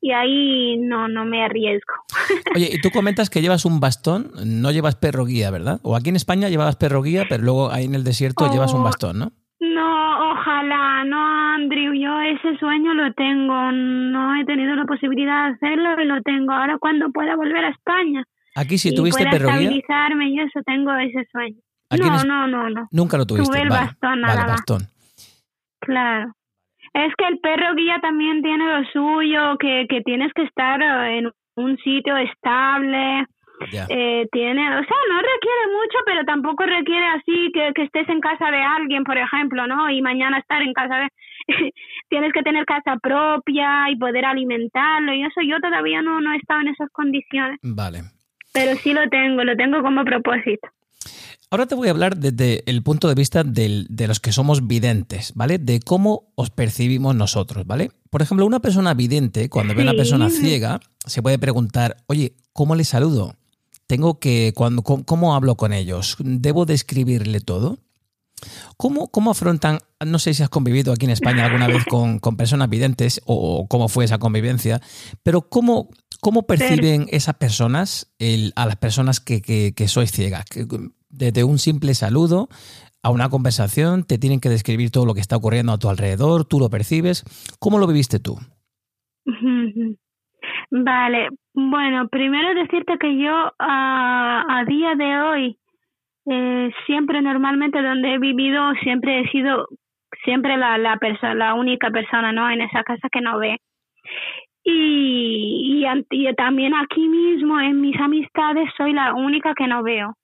[0.00, 1.94] y ahí no, no me arriesgo.
[2.54, 5.80] Oye, y tú comentas que llevas un bastón, no llevas perro guía, ¿verdad?
[5.82, 8.80] O aquí en España llevabas perro guía, pero luego ahí en el desierto llevas un
[8.80, 8.84] Oh.
[8.84, 9.32] bastón, ¿no?
[9.60, 11.18] No, ojalá, no,
[11.54, 16.22] Andrew, yo ese sueño lo tengo, no he tenido la posibilidad de hacerlo y lo
[16.22, 18.22] tengo ahora cuando pueda volver a España.
[18.54, 21.56] Aquí si tuviste pueda perro guía, estabilizarme y eso, tengo ese sueño.
[21.90, 23.50] No, es- no, no, no, nunca lo tuviste.
[23.50, 24.82] Tuve el vale, bastón, nada bastón.
[25.80, 26.32] claro.
[26.94, 31.18] Es que el perro guía también tiene lo suyo, que, que tienes que estar eh,
[31.18, 33.26] en un sitio estable,
[33.88, 38.20] Eh, tiene, o sea, no requiere mucho, pero tampoco requiere así que, que estés en
[38.20, 39.90] casa de alguien, por ejemplo, ¿no?
[39.90, 41.08] Y mañana estar en casa de...
[42.08, 46.36] Tienes que tener casa propia y poder alimentarlo y eso yo todavía no, no he
[46.36, 48.02] estado en esas condiciones, Vale.
[48.52, 50.68] pero sí lo tengo, lo tengo como propósito.
[51.50, 54.66] Ahora te voy a hablar desde el punto de vista del- de los que somos
[54.68, 55.56] videntes, ¿vale?
[55.58, 57.88] De cómo os percibimos nosotros, ¿vale?
[58.10, 62.32] Por ejemplo, una persona vidente, cuando ve a una persona ciega, se puede preguntar, oye,
[62.52, 63.32] ¿cómo le saludo?
[63.88, 66.16] Tengo que, cuando, cómo, cómo hablo con ellos?
[66.20, 67.78] ¿Debo describirle todo?
[68.76, 72.36] ¿Cómo, ¿Cómo afrontan, no sé si has convivido aquí en España alguna vez con, con
[72.36, 74.80] personas videntes o, cómo fue esa convivencia,
[75.24, 75.88] pero cómo,
[76.20, 80.44] cómo perciben esas personas el- a las personas que, que, que sois ciegas?
[80.44, 80.66] Que,
[81.08, 82.48] desde un simple saludo
[83.02, 86.44] a una conversación, te tienen que describir todo lo que está ocurriendo a tu alrededor,
[86.44, 87.24] tú lo percibes.
[87.58, 88.38] ¿Cómo lo viviste tú?
[90.70, 95.58] Vale, bueno, primero decirte que yo a, a día de hoy,
[96.30, 99.66] eh, siempre normalmente donde he vivido, siempre he sido
[100.24, 102.48] siempre la, la, persona, la única persona ¿no?
[102.48, 103.58] en esa casa que no ve.
[104.62, 110.14] Y, y también aquí mismo en mis amistades soy la única que no veo.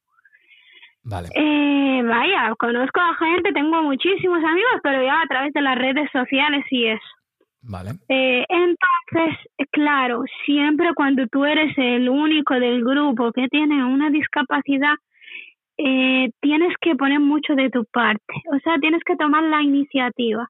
[1.03, 1.29] Vale.
[1.35, 6.09] Eh, vaya, conozco a gente, tengo muchísimos amigos, pero ya a través de las redes
[6.13, 7.07] sociales y eso.
[8.09, 9.39] Eh, entonces,
[9.71, 14.95] claro, siempre cuando tú eres el único del grupo que tiene una discapacidad,
[15.77, 20.49] eh, tienes que poner mucho de tu parte, o sea, tienes que tomar la iniciativa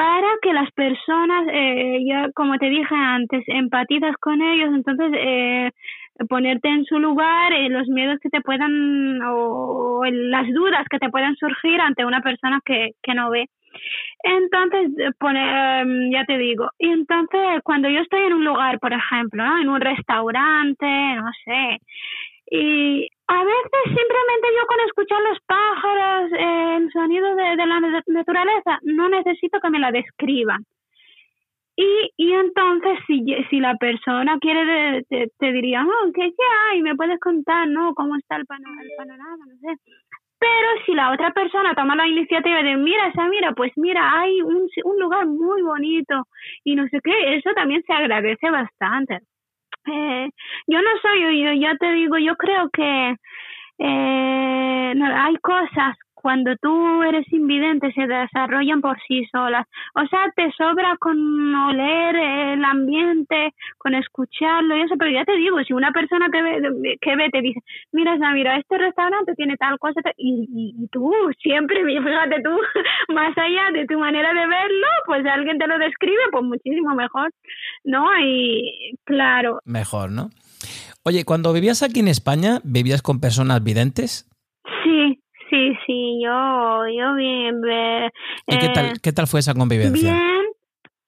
[0.00, 5.70] para que las personas, eh, ya como te dije antes, empatizas con ellos, entonces eh,
[6.26, 10.98] ponerte en su lugar, eh, los miedos que te puedan o, o las dudas que
[10.98, 13.48] te puedan surgir ante una persona que, que no ve.
[14.22, 18.78] Entonces, eh, pone, em, ya te digo, y entonces cuando yo estoy en un lugar,
[18.80, 21.78] por ejemplo, en un restaurante, no sé,
[22.50, 28.02] y a veces simplemente yo con escuchar los pájaros, eh, el sonido de, la na-
[28.08, 30.64] naturaleza, no necesito que me la describan.
[31.76, 36.82] Y, y entonces si, si la persona quiere, te, te diría, oh, ¿qué, ¿qué hay?
[36.82, 37.94] ¿Me puedes contar, no?
[37.94, 39.44] ¿Cómo está el, pano- el panorama?
[39.46, 39.80] No sé.
[40.40, 44.40] Pero si la otra persona toma la iniciativa de, mira, esa mira, pues mira, hay
[44.40, 46.26] un, un lugar muy bonito
[46.64, 49.20] y no sé qué, eso también se agradece bastante.
[49.86, 50.30] Eh,
[50.66, 53.16] yo no soy, yo ya te digo, yo creo que
[53.78, 59.66] eh, hay cosas cuando tú eres invidente se desarrollan por sí solas.
[59.94, 61.16] O sea, te sobra con
[61.54, 66.42] oler el ambiente, con escucharlo y eso, pero ya te digo, si una persona que
[66.42, 67.60] ve, que ve te dice,
[67.92, 72.50] mira, mira, este restaurante tiene tal cosa, tal", y, y, y tú siempre, fíjate tú,
[73.14, 77.30] más allá de tu manera de verlo, pues alguien te lo describe, pues muchísimo mejor,
[77.84, 78.06] ¿no?
[78.22, 80.30] Y claro, Mejor, ¿no?
[81.02, 84.29] Oye, cuando vivías aquí en España, ¿vivías con personas videntes?
[85.50, 88.10] Sí, sí, yo, yo bien, eh,
[88.46, 90.12] ¿Y qué tal, qué tal fue esa convivencia?
[90.12, 90.44] Bien,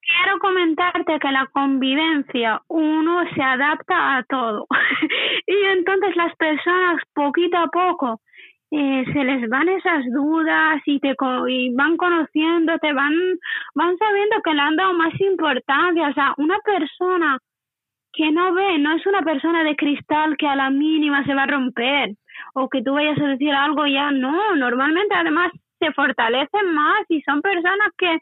[0.01, 4.67] quiero comentarte que la convivencia, uno se adapta a todo.
[5.47, 8.21] y entonces las personas, poquito a poco,
[8.71, 11.15] eh, se les van esas dudas y te
[11.49, 13.15] y van conociéndote, van,
[13.75, 16.09] van sabiendo que le han dado más importancia.
[16.09, 17.39] O sea, una persona
[18.15, 21.45] que no ve, no es una persona de cristal que a la mínima se va
[21.45, 22.15] a romper
[22.55, 27.21] o que tú vayas a decir algo ya, no, normalmente además se fortalecen más y
[27.23, 28.19] son personas que,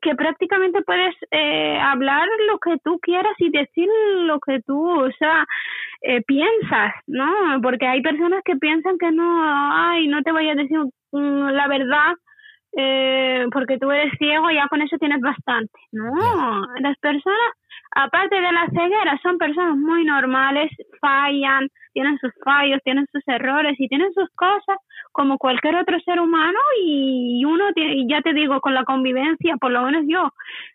[0.00, 3.88] que, prácticamente puedes eh, hablar lo que tú quieras y decir
[4.22, 5.44] lo que tú, o sea,
[6.00, 7.60] eh, piensas, ¿no?
[7.62, 10.78] Porque hay personas que piensan que no, ay, no te voy a decir
[11.12, 12.14] mm, la verdad
[12.76, 15.78] eh, porque tú eres ciego y ya con eso tienes bastante.
[15.92, 17.52] No, las personas,
[17.98, 23.74] aparte de la ceguera, son personas muy normales, fallan, tienen sus fallos, tienen sus errores
[23.78, 24.76] y tienen sus cosas
[25.10, 29.72] como cualquier otro ser humano y uno, y ya te digo, con la convivencia, por
[29.72, 30.30] lo menos yo,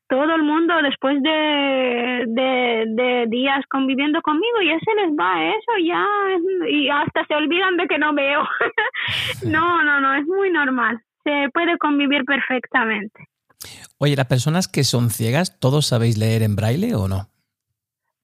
[0.09, 5.71] todo el mundo después de, de, de días conviviendo conmigo ya se les va eso,
[5.81, 6.05] ya,
[6.67, 8.43] y hasta se olvidan de que no veo.
[9.47, 13.27] no, no, no, es muy normal se puede convivir perfectamente.
[13.97, 17.29] Oye, ¿las personas que son ciegas, todos sabéis leer en braille o no?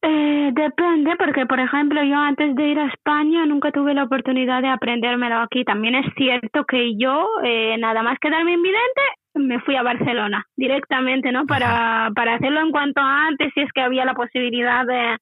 [0.01, 4.61] Eh, depende, porque por ejemplo yo antes de ir a España nunca tuve la oportunidad
[4.61, 5.63] de aprendérmelo aquí.
[5.63, 9.01] También es cierto que yo, eh, nada más quedarme invidente,
[9.35, 11.45] me fui a Barcelona directamente, ¿no?
[11.45, 15.17] Para, para hacerlo en cuanto antes, si es que había la posibilidad de,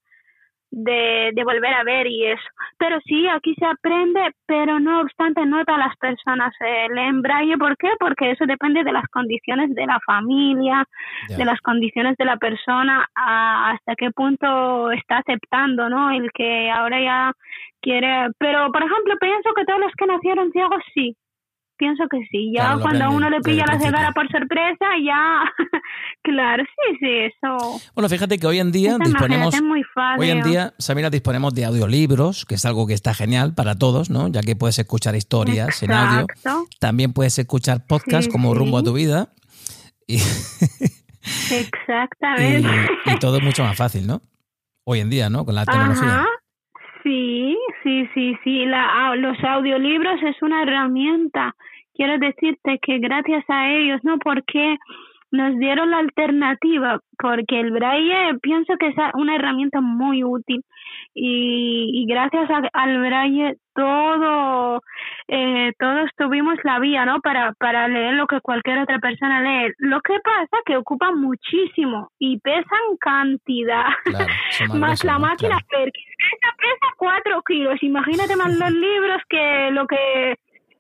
[0.72, 2.44] de, de volver a ver y eso.
[2.78, 7.58] Pero sí, aquí se aprende, pero no obstante, no todas las personas eh, leen braille.
[7.58, 7.90] ¿Por qué?
[8.00, 10.86] Porque eso depende de las condiciones de la familia,
[11.30, 16.12] de las condiciones de la persona, hasta qué punto está aceptando, ¿no?
[16.12, 17.32] El que ahora ya
[17.82, 18.30] quiere.
[18.38, 21.16] Pero, por ejemplo, pienso que todos los que nacieron ciegos sí,
[21.78, 22.52] pienso que sí.
[22.56, 25.44] Ya cuando a uno le pilla la cegara por sorpresa, ya,
[26.24, 27.82] claro, sí, sí, eso.
[27.96, 29.56] Bueno, fíjate que hoy en día disponemos,
[30.18, 34.10] hoy en día, Samira, disponemos de audiolibros, que es algo que está genial para todos,
[34.10, 34.28] ¿no?
[34.28, 36.28] Ya que puedes escuchar historias en audio.
[36.80, 39.30] También puedes escuchar podcasts como Rumbo a tu vida.
[41.52, 42.70] Exactamente.
[43.06, 44.22] Y, todo es mucho más fácil, ¿no?
[44.84, 45.46] Hoy en día, ¿no?
[45.46, 46.26] Con la tecnología.
[47.08, 48.66] Sí, sí, sí, sí.
[48.66, 51.56] La, los audiolibros es una herramienta.
[51.94, 54.18] Quiero decirte que gracias a ellos, ¿no?
[54.20, 54.76] Porque
[55.32, 60.62] nos dieron la alternativa, porque el braille pienso que es una herramienta muy útil
[61.14, 64.82] y, gracias al braille todo,
[65.28, 67.20] eh, todos tuvimos la vía, ¿no?
[67.22, 69.74] Para, para leer lo que cualquier otra persona lee.
[69.78, 73.86] Lo que pasa que ocupa muchísimo y pesan cantidad.
[74.80, 75.58] más, la máquina
[76.18, 77.82] esa pesa cuatro kilos.
[77.82, 80.36] Imagínate más los libros que lo que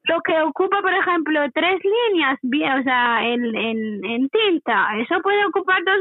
[0.07, 5.21] lo que ocupa, por ejemplo, tres líneas, bien, o sea, en, en, en tinta, eso
[5.21, 5.97] puede ocupar dos,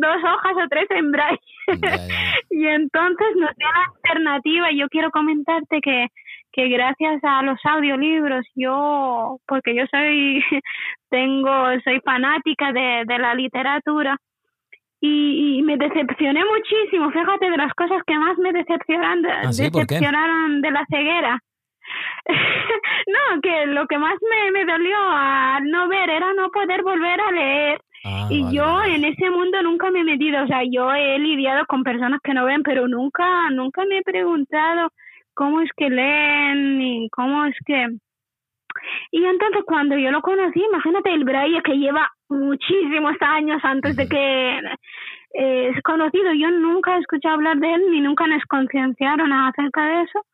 [0.00, 1.40] dos hojas o tres en braille.
[2.50, 4.70] y entonces nos da la alternativa.
[4.72, 6.08] Yo quiero comentarte que,
[6.52, 10.44] que gracias a los audiolibros, yo, porque yo soy,
[11.10, 11.50] tengo,
[11.84, 14.18] soy fanática de, de la literatura,
[15.00, 17.10] y, me decepcioné muchísimo.
[17.10, 21.42] Fíjate de las cosas que más me decepcionaron, ¿Ah, decepcionaron de la ceguera.
[23.06, 27.20] no, que lo que más me, me dolió al no ver era no poder volver
[27.20, 27.80] a leer.
[28.04, 31.66] Ah, y yo en ese mundo nunca me he metido, o sea, yo he lidiado
[31.66, 34.90] con personas que no ven, pero nunca, nunca me he preguntado
[35.34, 37.88] cómo es que leen y cómo es que...
[39.10, 44.06] Y entonces cuando yo lo conocí, imagínate el braille que lleva muchísimos años antes de
[44.08, 44.58] que
[45.34, 49.84] eh, es conocido, yo nunca he escuchado hablar de él ni nunca nos concienciaron acerca
[49.84, 50.24] de eso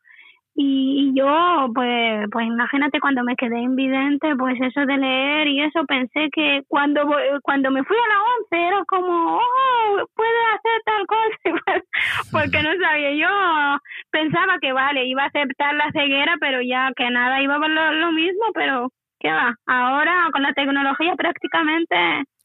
[0.57, 5.85] y, yo, pues, pues imagínate cuando me quedé invidente, pues eso de leer y eso,
[5.85, 7.01] pensé que cuando
[7.43, 11.83] cuando me fui a la once era como, oh, puede hacer tal cosa,
[12.31, 13.13] porque no sabía.
[13.15, 13.79] Yo
[14.11, 17.91] pensaba que vale, iba a aceptar la ceguera, pero ya que nada iba a lo,
[17.91, 19.55] lo mismo, pero ¿qué va?
[19.65, 21.95] Ahora con la tecnología prácticamente...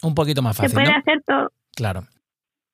[0.02, 0.70] Un poquito más fácil.
[0.70, 1.50] Se puede hacer todo.
[1.76, 2.00] Claro.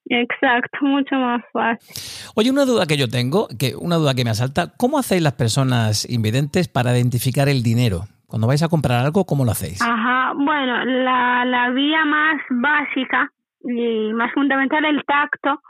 [0.09, 2.33] Exacto, mucho más fácil.
[2.35, 5.33] Oye, una duda que yo tengo, que una duda que me asalta, ¿cómo hacéis las
[5.33, 8.05] personas invidentes para identificar el dinero?
[8.27, 9.81] Cuando vais a comprar algo, ¿cómo lo hacéis?
[9.83, 13.31] Ajá, bueno, la, la vía más básica
[13.63, 15.61] y más fundamental es el tacto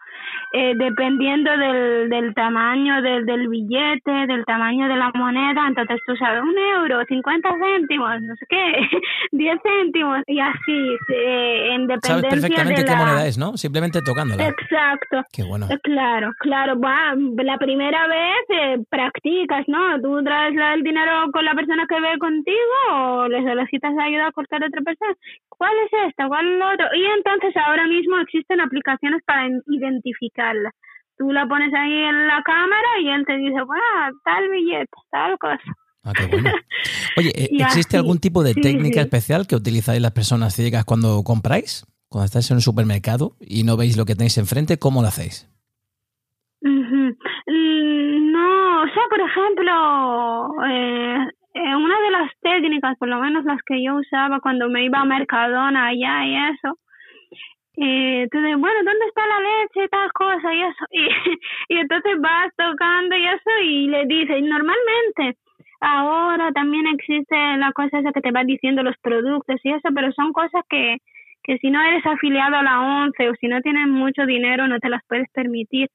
[0.53, 6.17] eh, dependiendo del, del tamaño del, del billete, del tamaño de la moneda, entonces tú
[6.17, 8.89] sabes, un euro, 50 céntimos, no sé qué,
[9.33, 13.57] 10 céntimos y así, eh, en dependencia Sabes perfectamente qué moneda es, ¿no?
[13.57, 14.49] Simplemente tocándola.
[14.49, 15.22] Exacto.
[15.33, 15.66] Qué bueno.
[15.70, 20.01] Eh, claro, claro, va, la primera vez eh, practicas, ¿no?
[20.01, 22.57] Tú traes el dinero con la persona que ve contigo
[22.93, 25.14] o le solicitas ayuda a cortar a otra persona.
[25.49, 26.29] ¿Cuál es esta?
[26.29, 26.91] ¿Cuál es la otra?
[26.97, 30.71] Y entonces ahora mismo existen aplicaciones para identificar identificarla.
[31.19, 35.39] Tú la pones ahí en la cámara y él te dice, bueno, tal billete, tal
[35.39, 35.62] cosa.
[36.05, 36.51] Ah, qué bueno.
[37.17, 39.07] Oye, ¿e-, ¿existe así, algún tipo de sí, técnica sí.
[39.07, 41.87] especial que utilizáis las personas ciegas cuando compráis?
[42.09, 45.51] Cuando estáis en un supermercado y no veis lo que tenéis enfrente, ¿cómo lo hacéis?
[46.61, 53.45] Mm, no, o sea, por ejemplo, eh, eh, una de las técnicas, por lo menos
[53.45, 56.79] las que yo usaba cuando me iba a Mercadona allá y eso,
[57.77, 60.85] eh, tú dices, bueno, ¿dónde está la leche y tal cosa y eso?
[61.68, 65.37] Y, y entonces vas tocando y eso y le dices, normalmente
[65.81, 70.11] ahora también existe la cosa esa que te va diciendo los productos y eso, pero
[70.12, 70.99] son cosas que,
[71.43, 74.79] que si no eres afiliado a la ONCE o si no tienes mucho dinero no
[74.81, 75.89] te las puedes permitir.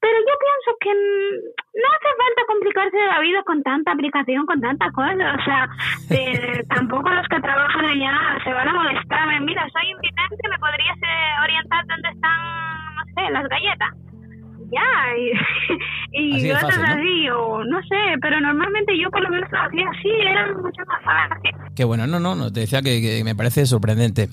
[0.00, 4.90] Pero yo pienso que no hace falta complicarse la vida con tanta aplicación, con tanta
[4.92, 5.36] cosa.
[5.36, 5.68] O sea,
[6.74, 9.40] tampoco los que trabajan allá se van a molestar.
[9.42, 13.90] Mira, soy invidente, ¿me podrías eh, orientar dónde están, no sé, las galletas?
[14.72, 15.16] Ya,
[16.12, 19.88] y, y cosas así, o no sé, pero normalmente yo por lo menos lo hacía
[19.90, 21.50] así, era mucho más fácil.
[21.74, 24.28] Qué bueno, no, no, no, te decía que me parece sorprendente.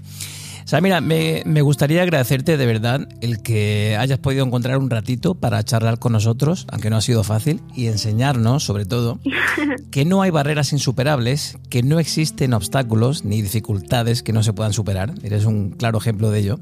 [0.68, 5.34] O sea, mira, me, gustaría agradecerte de verdad el que hayas podido encontrar un ratito
[5.34, 9.18] para charlar con nosotros, aunque no ha sido fácil, y enseñarnos, sobre todo,
[9.92, 14.74] que no hay barreras insuperables, que no existen obstáculos ni dificultades que no se puedan
[14.74, 15.14] superar.
[15.24, 16.60] Eres un claro ejemplo de ello.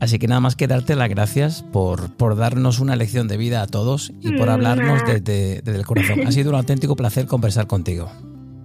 [0.00, 3.60] Así que nada más que darte las gracias por, por darnos una lección de vida
[3.60, 6.26] a todos y por hablarnos desde el corazón.
[6.26, 8.10] Ha sido un auténtico placer conversar contigo.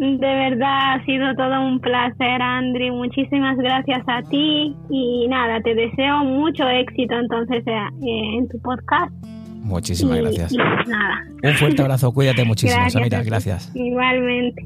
[0.01, 2.89] De verdad ha sido todo un placer, Andri.
[2.89, 9.13] Muchísimas gracias a ti y nada, te deseo mucho éxito entonces eh, en tu podcast.
[9.61, 10.53] Muchísimas gracias.
[11.43, 13.71] Un fuerte abrazo, cuídate muchísimo, Samira, gracias.
[13.75, 14.65] Igualmente.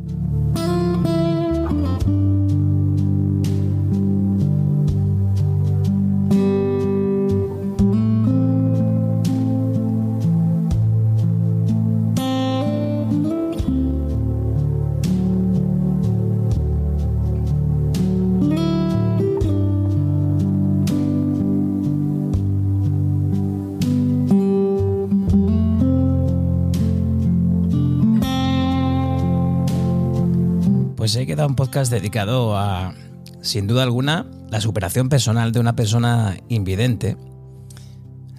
[31.15, 32.93] He quedado un podcast dedicado a,
[33.41, 37.17] sin duda alguna, la superación personal de una persona invidente,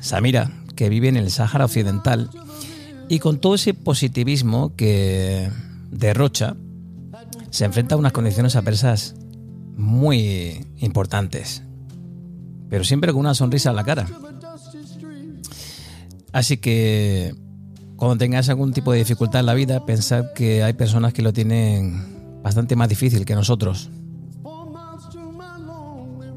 [0.00, 2.30] Samira, que vive en el Sáhara Occidental,
[3.08, 5.50] y con todo ese positivismo que
[5.90, 6.56] derrocha,
[7.50, 9.14] se enfrenta a unas condiciones adversas
[9.76, 11.62] muy importantes,
[12.68, 14.06] pero siempre con una sonrisa en la cara.
[16.32, 17.34] Así que
[17.96, 21.32] cuando tengáis algún tipo de dificultad en la vida, pensad que hay personas que lo
[21.32, 22.15] tienen
[22.46, 23.90] bastante más difícil que nosotros.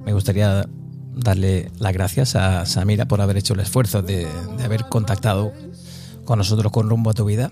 [0.04, 0.68] Me gustaría
[1.14, 4.28] darle las gracias a Samira por haber hecho el esfuerzo de,
[4.66, 5.54] haber contactado
[6.26, 7.52] con nosotros con rumbo a tu vida.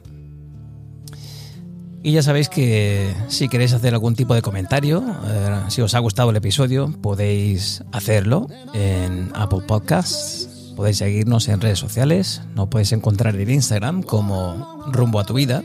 [2.01, 5.99] Y ya sabéis que si queréis hacer algún tipo de comentario, eh, si os ha
[5.99, 10.73] gustado el episodio, podéis hacerlo en Apple Podcasts.
[10.75, 12.41] Podéis seguirnos en redes sociales.
[12.55, 15.61] Nos podéis encontrar en Instagram como Rumbo a tu vida.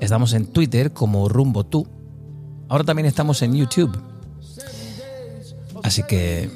[0.00, 1.86] Estamos en Twitter como Rumbo Tú.
[2.68, 3.96] Ahora también estamos en YouTube.
[5.82, 6.50] Así que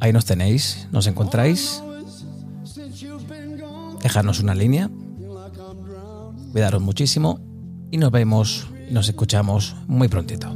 [0.00, 1.82] ahí nos tenéis, nos encontráis.
[4.02, 4.90] Dejadnos una línea.
[6.52, 7.40] Cuidaros muchísimo
[7.90, 10.54] y nos vemos y nos escuchamos muy prontito.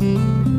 [0.00, 0.49] leave